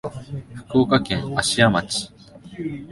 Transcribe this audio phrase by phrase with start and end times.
[0.67, 2.11] 福岡県芦屋町